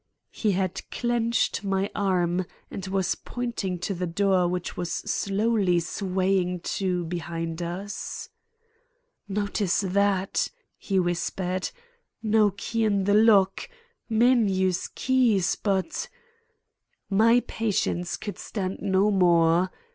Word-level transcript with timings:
He 0.31 0.53
had 0.53 0.81
clenched 0.89 1.63
my 1.63 1.91
arm 1.93 2.47
and 2.71 2.87
was 2.87 3.13
pointing 3.13 3.77
to 3.81 3.93
the 3.93 4.07
door 4.07 4.47
which 4.47 4.75
was 4.75 4.91
slowly 4.91 5.79
swaying 5.79 6.61
to 6.61 7.05
behind 7.05 7.61
us. 7.61 8.27
"Notice 9.27 9.81
that," 9.81 10.49
he 10.79 10.97
whispered. 10.99 11.69
"No 12.23 12.49
key 12.49 12.83
in 12.83 13.03
the 13.03 13.13
lock! 13.13 13.69
Men 14.09 14.47
use 14.49 14.87
keys 14.95 15.55
but—" 15.55 16.09
My 17.07 17.41
patience 17.41 18.17
could 18.17 18.39
stand 18.39 18.81
no 18.81 19.11
more. 19.11 19.69